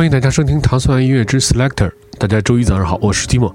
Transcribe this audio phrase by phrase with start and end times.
[0.00, 1.92] 欢迎大家收听糖蒜音乐之 Selector。
[2.16, 3.54] 大家周一早上好，我是蒂莫。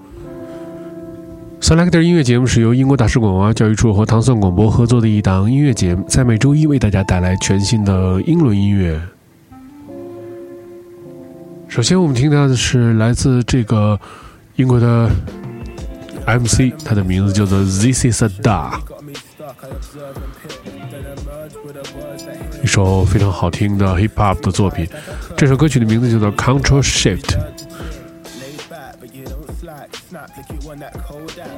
[1.59, 9.02] Selector 音乐节目是由英国大使馆文化教育处和糖蒜广播合作的一档音乐节目，在每周一为大家带来全新的英伦音乐。
[11.67, 14.00] 首先，我们听到的是来自这个
[14.58, 15.09] 英国的
[16.27, 18.80] MC，他的名字叫做 This Is A Da。
[22.63, 24.88] 一首非常好听的 hip hop 的作品，
[25.38, 27.38] 这首歌曲的名字叫做 Control Shift。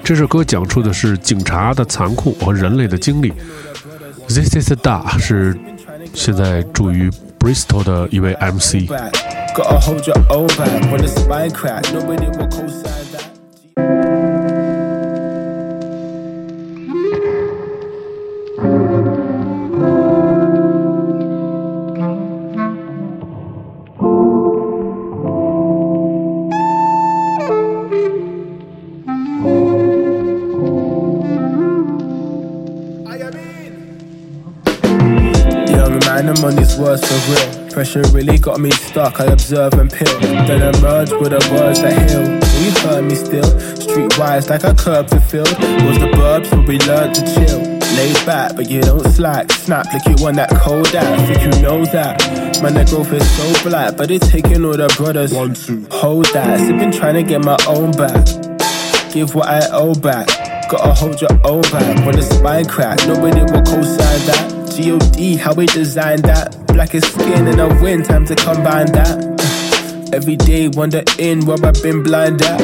[0.03, 3.34] 这首歌讲述的是警察的残酷和人类的经历。
[4.28, 5.58] This is Da 是
[6.14, 8.89] 现在住于 Bristol 的一位 MC。
[36.88, 37.71] Words for real.
[37.71, 40.19] Pressure really got me stuck, I observe and peel.
[40.19, 42.23] Then emerge with the words that heal.
[42.63, 45.49] You heard me still, streetwise like I curb the field.
[45.85, 47.59] Was the burbs where we learned to chill.
[47.97, 49.52] Laid back, but you don't slack.
[49.52, 51.27] Snap like you want that cold ass.
[51.27, 52.21] Think you know that.
[52.61, 55.33] Man, that growth is so black, but it's taking all the brothers.
[55.33, 55.88] One, two.
[55.91, 56.59] Hold that.
[56.59, 58.25] I've been trying to get my own back.
[59.13, 60.27] Give what I owe back.
[60.69, 62.99] Gotta hold your own back when the spine crack.
[63.08, 64.58] Nobody will co-sign that.
[64.77, 66.57] God, how we designed that.
[66.77, 70.14] Blackest skin and I win, time to combine that.
[70.14, 72.61] Every day wonder in where I've been blind at.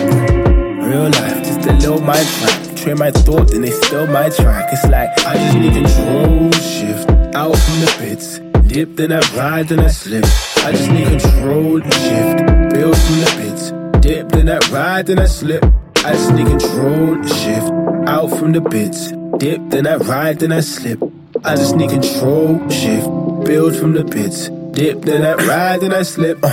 [0.86, 2.76] Real life, just a little mind track.
[2.76, 4.70] Train my thought, then they still my track.
[4.72, 8.38] It's like I just need control, shift out from the pits.
[8.68, 10.26] Dip, then I ride, then I slip.
[10.58, 12.38] I just need control, shift,
[12.72, 13.72] build from the pits.
[14.00, 15.66] Dip, then I ride, then I slip.
[16.06, 17.72] I just need control, shift
[18.06, 19.12] out from the pits.
[19.40, 21.02] Dip, then I ride, then I slip.
[21.44, 23.10] I just need control, shift,
[23.44, 24.50] build from the pits.
[24.72, 26.40] Dip, then I ride, then I slip.
[26.44, 26.50] Uh.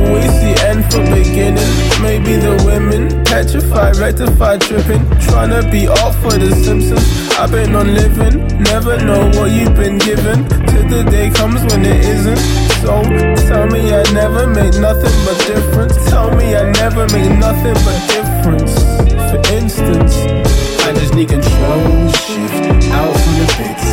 [0.00, 1.70] Always the end from beginning.
[2.02, 5.02] Maybe the women petrified, rectified, tripping.
[5.26, 7.04] Tryna be off for the Simpsons.
[7.38, 10.48] I've been on living, never know what you've been given.
[10.70, 12.38] Till the day comes when it isn't.
[12.82, 13.02] So
[13.48, 15.96] tell me I never made nothing but difference.
[16.08, 18.74] Tell me I never made nothing but difference.
[19.30, 20.16] For instance,
[20.86, 23.89] I just need control, shift out from the pits.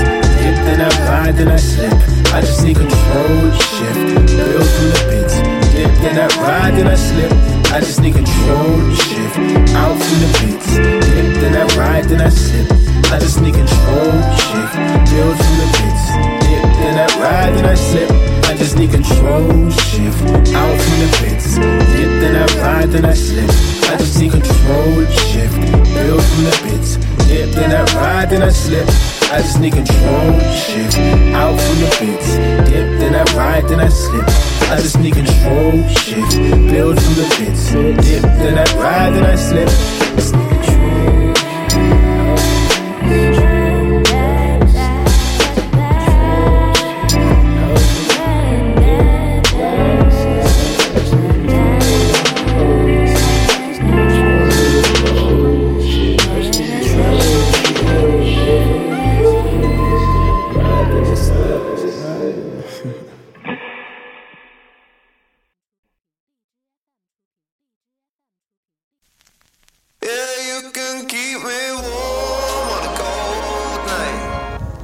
[1.27, 1.93] Then I slip.
[2.33, 5.35] I just need control, shift, build from the pits.
[5.75, 7.31] Dip, then I ride, then I slip.
[7.69, 9.37] I just need control, shift,
[9.75, 10.65] out from the pits.
[10.73, 12.71] Dip, then I ride, then I slip.
[13.11, 14.73] I just need control, shift,
[15.11, 16.03] build from the pits.
[16.47, 18.09] Dip, then I ride, then I slip.
[18.49, 20.21] I just need control, shift,
[20.55, 21.55] out from the pits.
[21.55, 23.49] Dip, then I ride, then I slip.
[23.91, 25.59] I just need control, shift,
[25.93, 26.95] build from the pits.
[27.27, 29.16] Dip, then I ride, then I slip.
[29.37, 30.97] I just need control, shift
[31.35, 32.35] out from the pits.
[32.67, 34.23] Dip, then I ride, then I slip.
[34.71, 36.35] I just need control, shift,
[36.71, 37.71] build from the pits.
[37.71, 40.56] Dip, then I ride, then I slip.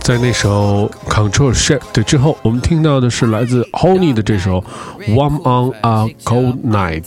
[0.03, 4.61] 在那首 Control Shift 之后，我们听到的是来自 Honey 的这首
[5.07, 7.05] Warm on a Cold Night，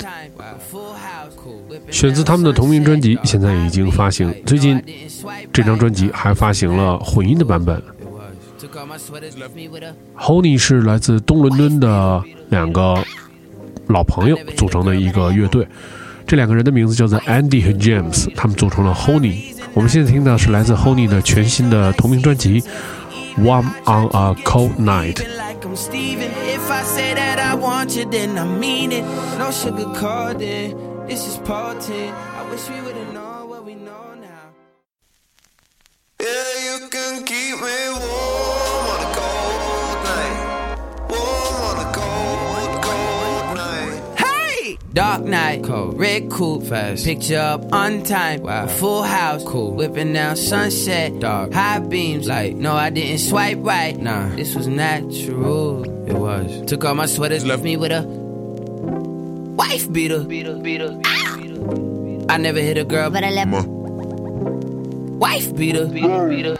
[1.90, 4.34] 选自他们的同名专辑，现在已经发行。
[4.46, 4.82] 最近
[5.52, 7.82] 这张专辑还发行了混音的版本。
[10.16, 13.04] Honey 是来自东伦敦的两个
[13.88, 15.68] 老朋友组成的一个乐队，
[16.26, 19.54] 这两个人的名字叫做 Andy 和 James，他们组成了 Honey。
[19.76, 22.62] 我们现在听到是来自 Honey 的全新的同名专辑
[23.36, 25.12] 《One on a Cold Night》。
[32.06, 32.85] I wish we were
[44.96, 48.66] Dark night, cold, red coupe, fast, picture up on time, wow.
[48.66, 53.94] full house, cool, whipping down sunset, dark, high beams, like, no, I didn't swipe right,
[53.94, 56.64] nah, this was natural, it was.
[56.64, 60.98] Took all my sweaters, left me with a wife beater, beater, beater.
[61.04, 61.40] Ah!
[62.30, 66.58] I never hit a girl, but I left my wife beater, beater, beater.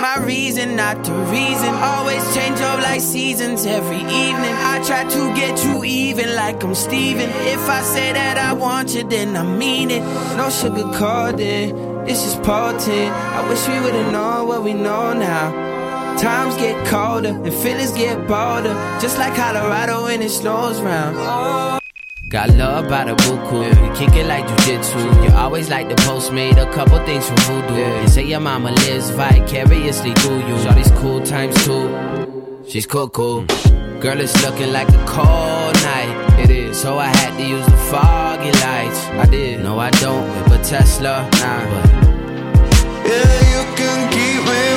[0.00, 1.74] My reason, not the reason.
[1.74, 4.54] Always change up like seasons every evening.
[4.72, 7.28] I try to get you even like I'm Steven.
[7.28, 10.00] If I say that I want you, then I mean it.
[10.36, 11.74] No sugar coated.
[12.06, 13.12] This is potent.
[13.38, 15.50] I wish we would've known what we know now.
[16.18, 18.74] Times get colder and feelings get bolder.
[19.00, 21.65] Just like Colorado when it snows round.
[22.28, 23.68] Got love by the buku.
[23.68, 25.24] You kick it like jujitsu.
[25.24, 28.00] You always like the post made a couple things from voodoo.
[28.02, 30.72] You say your mama lives vicariously through you.
[30.74, 32.64] these cool times too.
[32.68, 33.42] She's cool, cool.
[34.00, 36.40] Girl, it's looking like a cold night.
[36.40, 36.76] It is.
[36.76, 39.06] So I had to use the foggy lights.
[39.06, 39.62] I did.
[39.62, 41.30] No, I don't a Tesla.
[41.30, 41.90] Nah, but
[43.06, 44.75] Yeah, you can keep me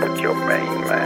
[0.00, 1.03] But your main man.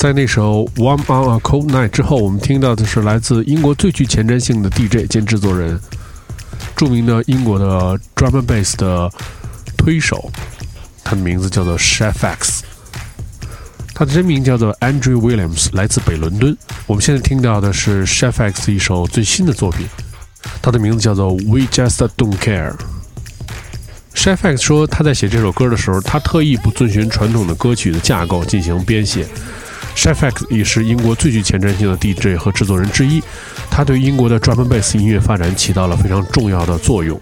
[0.00, 5.78] 在那首《Warm on a Cold Night》之后，我们听到的是来自英国最具前瞻性的 DJ 兼制作人，
[6.74, 9.12] 著名的英国的 drum and bass 的
[9.76, 10.32] 推手，
[11.04, 12.64] 他的名字叫做 Chef X。
[13.92, 16.56] 他的真名叫做 Andrew Williams，来自北伦敦。
[16.86, 19.86] 我们现在听到的是 Chef X 一首最新的作品，
[20.62, 22.72] 他的名字叫做 We Just Don't Care。
[24.14, 29.26] Chef X 说他在写这首歌的时候，他特意不遵循传统的歌曲的架构进行编写。
[30.00, 33.22] Chef X 也是英国最具前瞻性的 DJ 和制作人之一，
[33.70, 37.20] 他对英国的 drum and bass 音乐发展起到了非常重要的作用。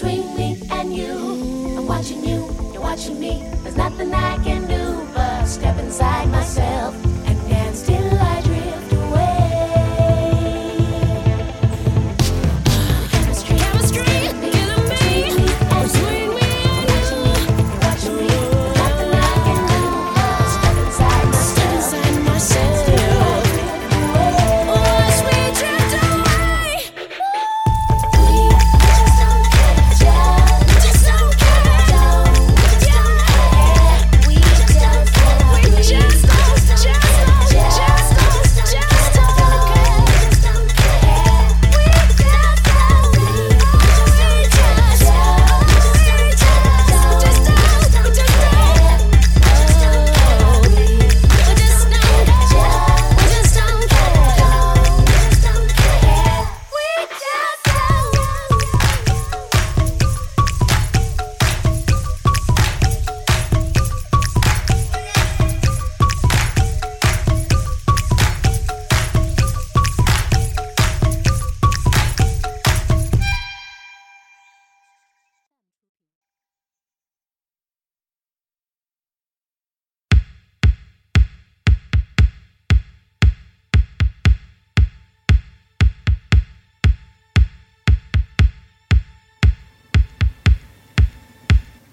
[0.00, 1.12] Between me and you.
[1.76, 3.42] I'm watching you, you're watching me.
[3.62, 6.94] There's nothing I can do but step inside myself
[7.26, 8.29] and dance till I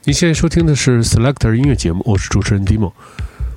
[0.07, 2.93] 您现在收听的是 Selector 音乐节目，我是主持人 Dimo。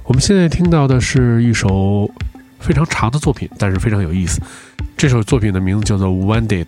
[0.03, 2.11] 我们现在听到的是一首
[2.59, 4.43] 非常长的作品，但是非常有意思。
[4.97, 6.65] 这首作品的名字叫做《Winded》，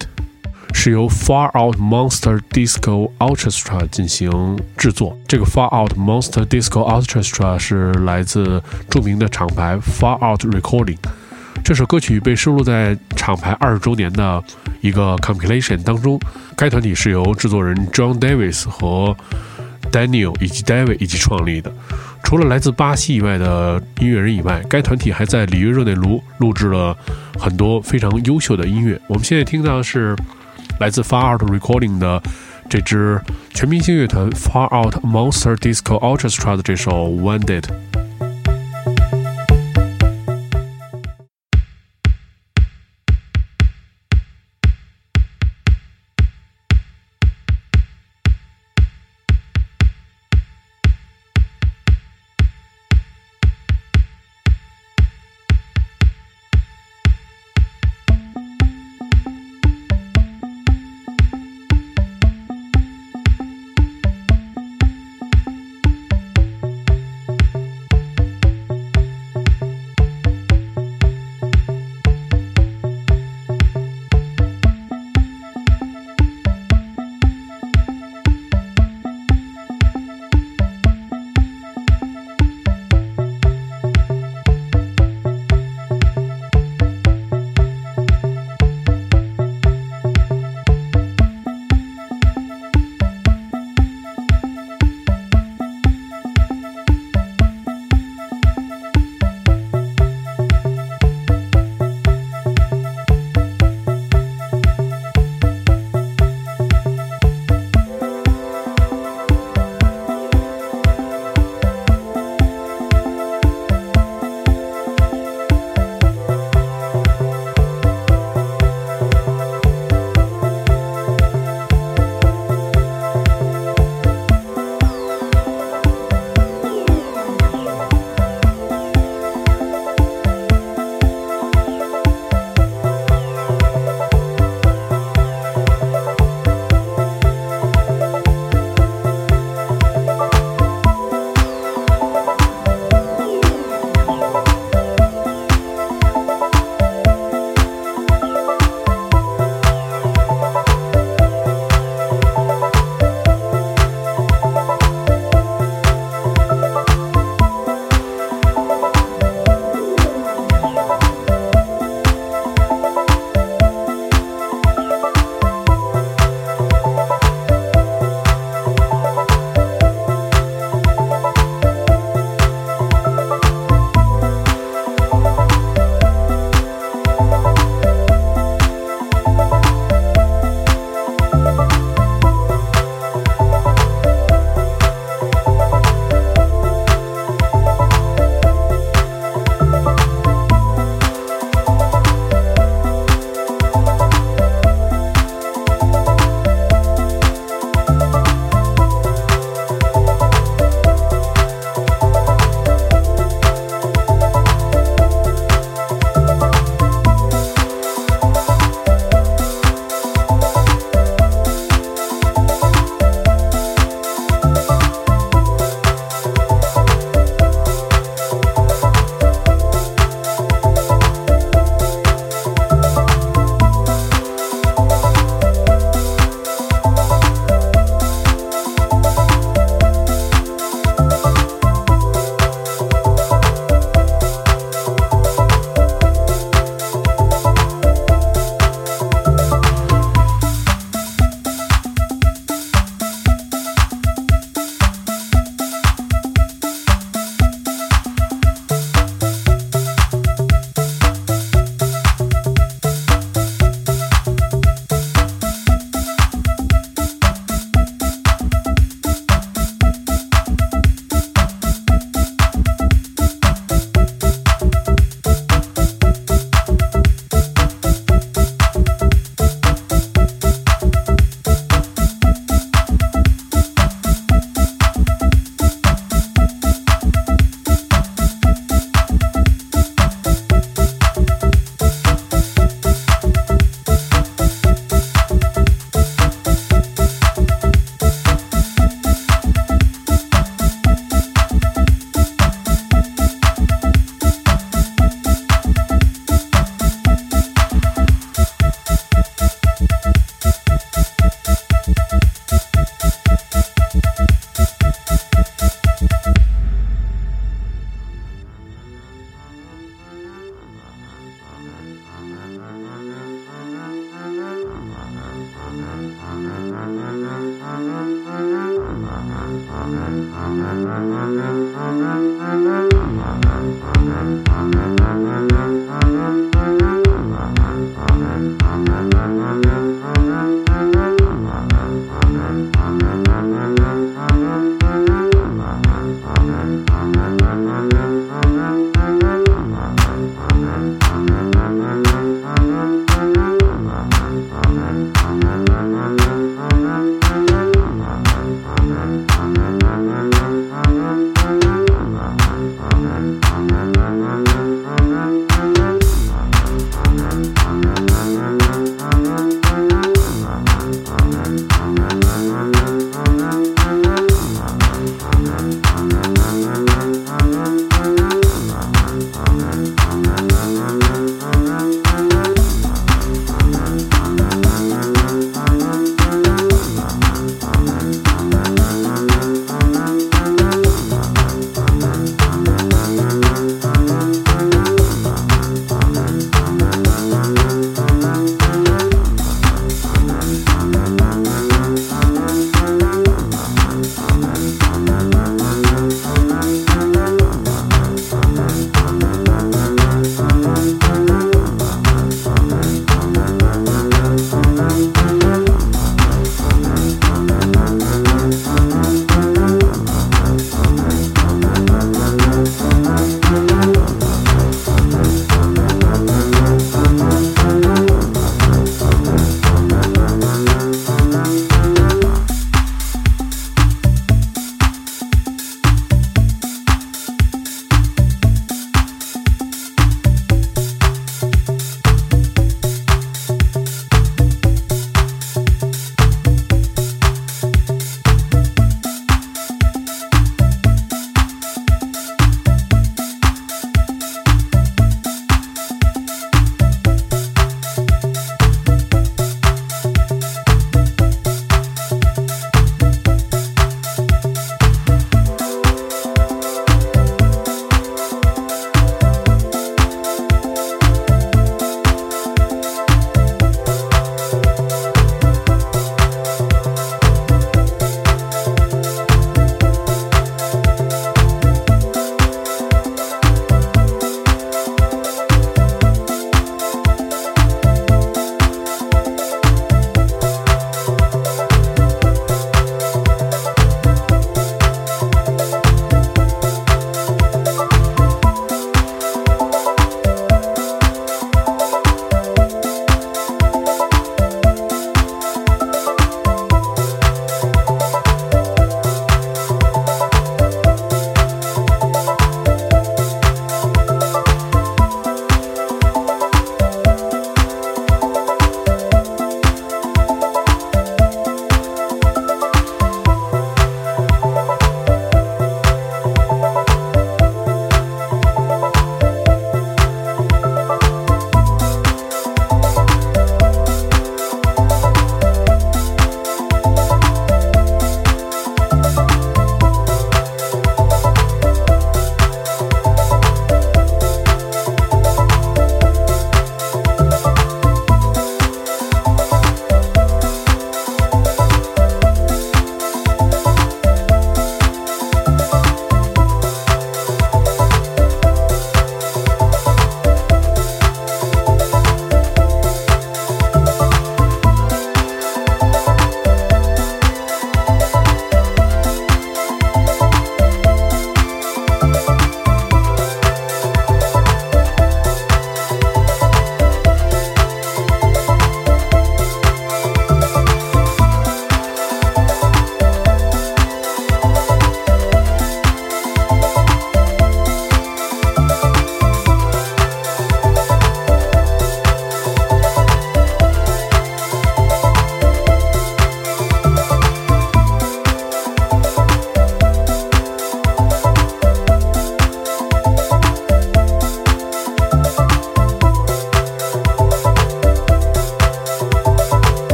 [0.72, 5.18] 是由 Far Out Monster Disco Orchestra 进行制作。
[5.26, 10.98] 这个 Far Out Monster Disco Orchestra 是来自著名的厂牌 Far Out Recording。
[11.64, 14.40] 这首歌曲被收录在厂牌二十周年的
[14.80, 16.20] 一个 compilation 当中。
[16.56, 19.16] 该团体是由制作人 John Davis 和
[19.92, 21.72] Daniel 以及 David 一起创立的。
[22.25, 26.96] 除了来自巴西以外的音乐人以外，该团体还在里约热内卢录制了
[27.38, 28.99] 很多非常优秀的音乐。
[29.06, 30.16] 我们现在听到的是
[30.80, 32.22] 来自 Far Out Recording 的
[32.70, 33.20] 这支
[33.52, 37.68] 全明星乐团 Far Out Monster Disco Orchestra 的这首 One Date。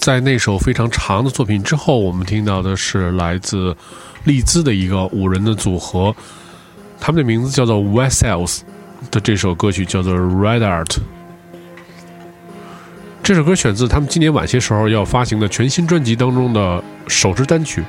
[0.00, 3.76] 在那首非常长的作品之后，我们听到的是来自
[4.24, 6.16] 利兹的一个五人的组合，
[6.98, 8.60] 他们的名字叫做 Wessels
[9.10, 10.86] 的这首歌曲叫做《Red Art》。
[13.22, 17.84] 这首歌选自他们今年晚些时候要发行的全新专辑当中的首支单曲。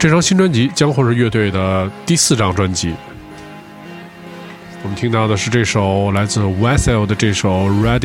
[0.00, 2.92] 这张新专辑将会是乐队的第四张专辑。
[4.82, 8.00] 我们听到的是这首来自 Wessel 的这首《Red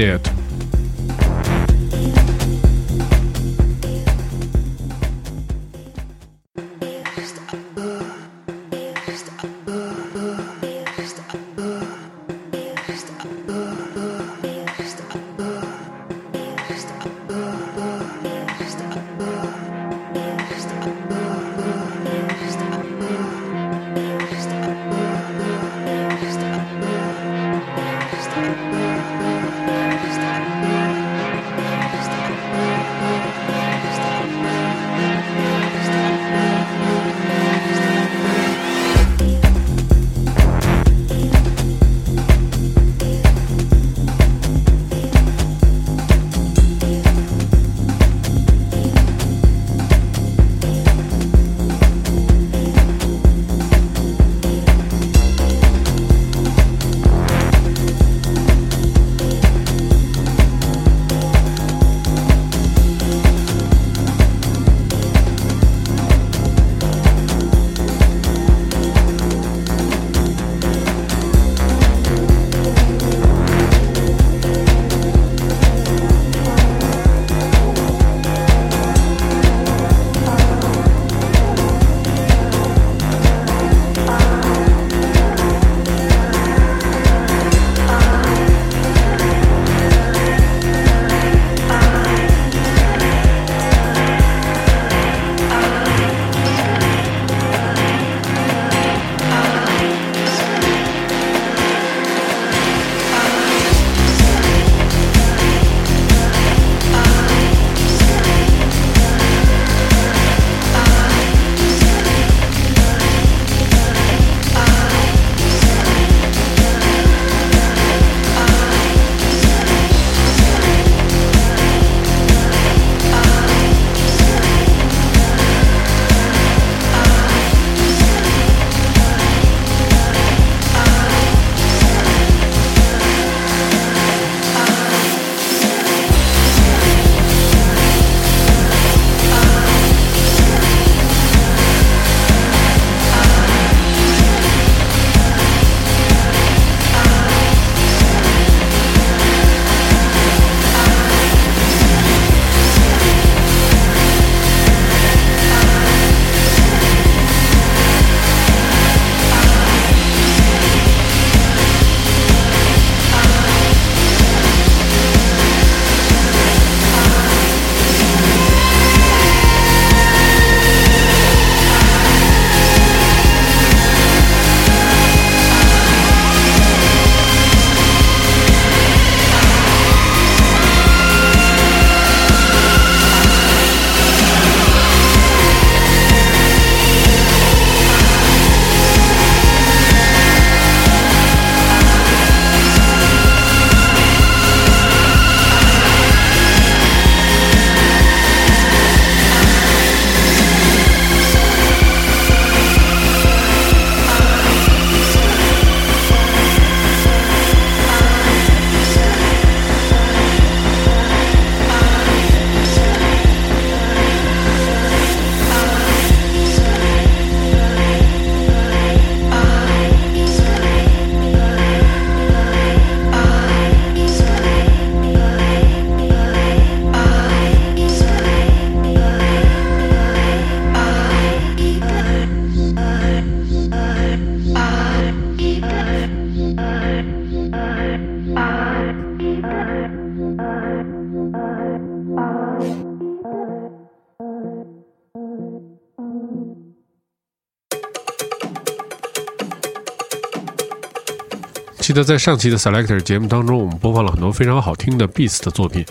[251.96, 255.86] 得在上期的 Selector 节目当中，我们播放了很多非常好听的 Beats 的作品。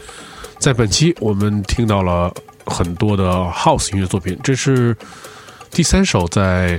[0.59, 2.33] 在本期，我们听到了
[2.67, 4.95] 很多的 House 音乐作品，这是
[5.71, 6.79] 第三首在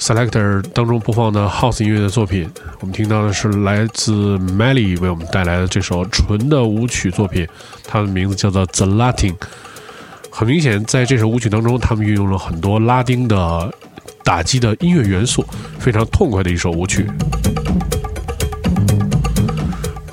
[0.00, 2.50] Selector 当中播放的 House 音乐的作品。
[2.80, 7.46] 我们听到的是来自 Melly 为我们带来的这首纯的舞曲作品，
[7.86, 9.34] 它的名字叫做 The Latin。
[10.30, 13.70] 很明显，在这首舞曲当中，他们运用了很多拉丁的
[14.24, 15.44] 打击的音乐元素，
[15.78, 17.06] 非常痛快的一首舞曲。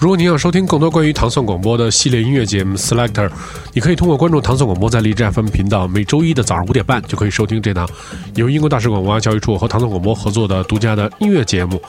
[0.03, 3.31] 如果您想收听更多关于糖蒜广播的系列音乐节目 Selector，
[3.71, 7.87] 你可以通过关注糖蒜广播在荔枝 FM 频道，每周一的早上五点半就可以收听这档
[8.35, 11.81] 由英国大使馆文化教育处和糖蒜广播合作的独家的音乐节目。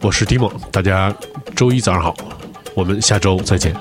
[0.00, 1.14] 我是 Timo，大家
[1.54, 2.16] 周一早上好，
[2.74, 3.72] 我们下周再见。